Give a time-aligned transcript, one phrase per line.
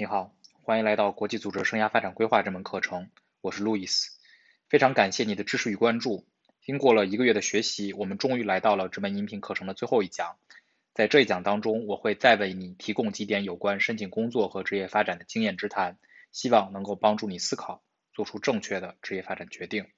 [0.00, 0.32] 你好，
[0.62, 4.12] 欢迎来到国际组织生涯发展规划这门课程，我是路易斯。
[4.68, 6.24] 非常感谢你的支持与关注。
[6.62, 10.36] 经过了一个月的学习，我们终于来到了这门音频课程的最后一讲。
[10.94, 15.98] 在这一讲当中，我会再为你提供几点有关申请工作和职业发展的经验之谈，
[16.30, 19.88] 希望能够帮助你思考，做出正确的职业发展决定。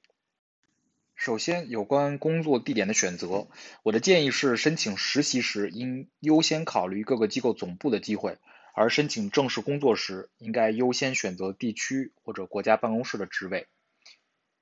[1.15, 3.49] 首先，有关工作地点的选择，
[3.83, 8.39] 我的建议是，申请实习时应优先考虑各个机构总部的机会，
[8.75, 13.67] 而申请正式工作时，应该优先选择地区或者国家办公室的职位。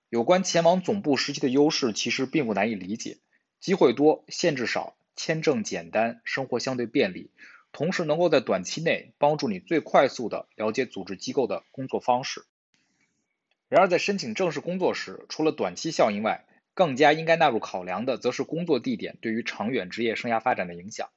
[0.08, 3.18] 有关前往总部实习的优势，其实并不难以理解：
[3.60, 7.30] 机会多，限制少，签证简单，生活相对便利，
[7.72, 12.44] 同时能够在短期内帮助你最快速的了解组织机构的工作方式。
[13.68, 21.10] 然而，在申请正式工作时，除了短期效应外，更加应该纳入考量的，则是工作地点对于长远职业生涯发展的影响。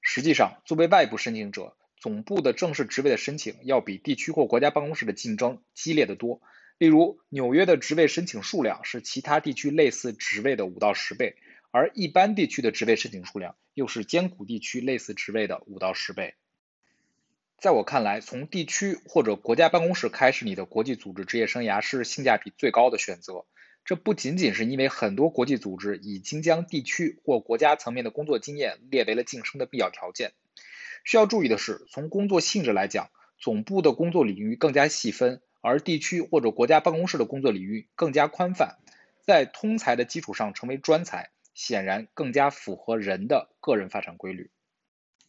[0.00, 6.40] 实际上，作为外部申请者，总部的正式职位的申请要比地区或国家办公室的竞争激烈得多。
[6.78, 11.34] 例如，纽约的职位申请数量是其他地区类似职位的五到十倍，
[11.72, 16.34] 而一般地区的职位申请数量又是艰苦地区类似职位的五到十倍。
[17.58, 23.44] 在我看来，从地区或者国家办公室开始你的国际组织职业生涯是性价比最高的选择。
[23.84, 30.34] 这不仅仅是因为很多国际组织已经将地区或国家层面的工作经验列为了晋升的必要条件。
[31.04, 38.76] 需要注意的是，从工作性质来讲，总部的工作领域更加细分，而地区或者国家办公室的工作领域更加宽泛。
[39.22, 44.50] 在通才的基础上成为专才，显然更加符合人的个人发展规律。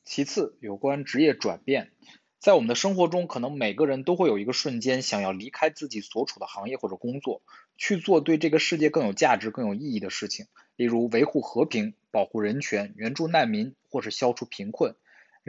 [0.06, 1.92] 其次，有关职业转变，
[2.40, 7.42] 在我们的生活中，可能每个人都会有一个瞬间想要离开自己所处的行业或者工作，
[7.78, 10.47] 去做对这个世界更有价值、更有意义的事情，
[10.78, 14.95] 例如维护和平、保护人权、援助难民，或是消除贫困。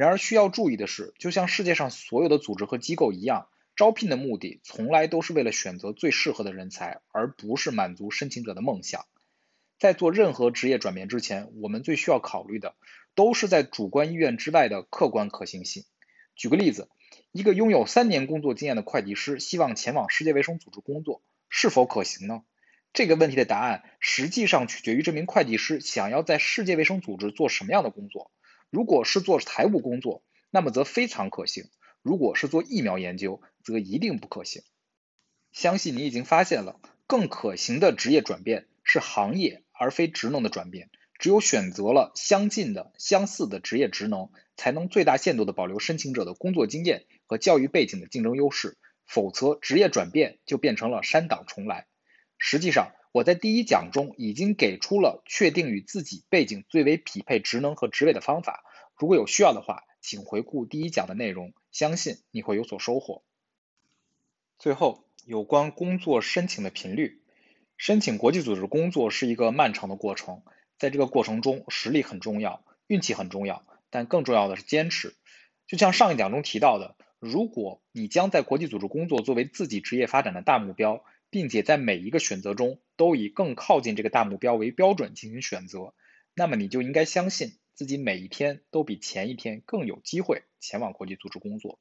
[0.00, 9.04] 然而，需要注意的是，就像世界上所有的组织和机构一样，招聘的目的从来都是为了选择最适合的人才，而不是满足申请者的梦想。
[9.78, 12.76] 在做任何职业转变之前，我们最需要考虑的。
[13.14, 15.84] 都是在主观意愿之外的客观可行性。
[16.34, 16.88] 举个例子，
[17.30, 21.20] 一个拥有三年工作经验的会计师希望前往世界卫生组织工作，
[21.50, 22.42] 是否可行呢？
[22.94, 28.30] 这个问题的答案实际上取决于这名会计师想要在世界卫生组织做什么样的工作。
[28.70, 31.64] 如果是做财务工作，那么则非常可行；
[32.03, 34.62] 如果是做疫苗研究，则一定不可行。
[35.53, 40.91] 相信你已经发现了，更可行的职业转变是行业而非职能的转变。
[41.19, 48.78] 只有选择了相近的、相似的职业职能，才能最大限度地保留申请者的工作经验和教育背景的竞争优势。
[49.04, 51.88] 否则，职业转变就变成了删档重来。
[52.38, 58.65] 实际上，我在第一讲中已经给出了确定与自己背景最为匹配职能和职位的方法。
[58.97, 63.22] 如果有需要的话，请回顾第一讲的内容，相信你会有所收获。
[64.59, 67.20] 最后，有关工作申请的频率，
[67.76, 70.43] 申请国际组织工作是一个漫长的过程。
[70.78, 75.15] 在这个过程中，实力很重要，运气很重要，但更重要的是坚持。
[75.66, 85.94] 就像上一讲中提到的，如果你将在国际组织工作作为自己职业发展的大目标，并且在每一个选择中都以更靠近这个大目标为标准进行选择，
[86.34, 91.78] 那么你就应该相信自己每一天都比前一天更有机会前往国际组织工作。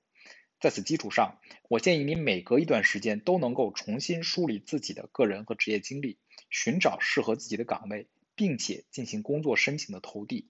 [0.60, 6.18] 在此基础上，我建议你每隔一段时间都能够重新梳理自己的个人和职业经历，
[6.50, 8.08] 寻找适合自己的岗位。
[8.36, 10.48] 并且进行工作申请的投递，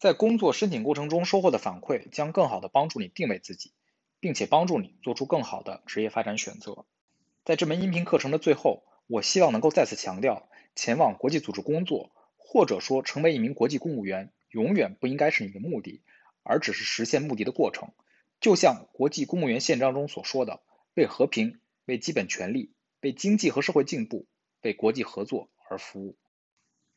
[0.00, 3.70] 在工作申请过程中收获的反馈将更好的帮助你定位自己，
[4.18, 6.86] 并且帮助你做出更好的职业发展选择。
[7.44, 16.02] 在这门音频课程的最后，我希望能够再次强调，前往国际组织工作，或者说成为一名国际公务员，永远不应该是你的目的，
[16.42, 17.90] 而只是实现目的的过程。
[18.40, 20.62] 就像国际公务员宪章中所说的，
[20.94, 22.72] 为和平、为基本权利、
[23.02, 24.26] 为经济和社会进步、
[24.62, 26.16] 为国际合作而服务。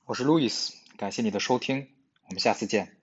[0.06, 1.90] 我是路易斯，感谢你的收听，
[2.24, 2.96] 我们下次见。